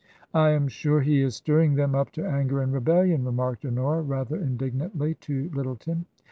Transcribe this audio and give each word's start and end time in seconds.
"I 0.33 0.49
am 0.49 0.67
sure 0.67 1.01
he 1.01 1.21
is 1.21 1.35
stirring 1.35 1.75
them 1.75 1.93
up 1.93 2.09
to 2.13 2.25
anger 2.25 2.59
and 2.63 2.73
rebel 2.73 3.03
lion," 3.05 3.23
remarked 3.23 3.63
Honora, 3.63 4.01
rather 4.01 4.35
indignantly, 4.37 5.13
to 5.13 5.51
Lyttleton. 5.53 6.05